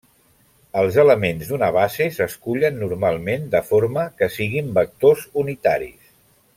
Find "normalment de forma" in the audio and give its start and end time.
2.85-4.07